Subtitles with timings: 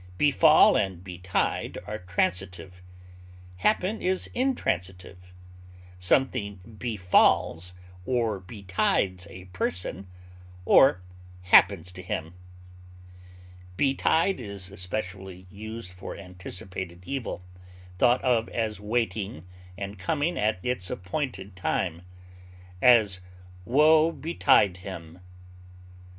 [0.17, 2.81] Befall and betide are transitive;
[3.57, 5.31] happen is intransitive;
[5.99, 10.07] something befalls or betides a person
[10.65, 11.03] or
[11.43, 12.33] happens to him.
[13.77, 17.43] Betide is especially used for anticipated evil,
[17.99, 19.45] thought of as waiting
[19.77, 22.01] and coming at its appointed time;
[22.81, 23.19] as,
[23.65, 25.19] wo betide him!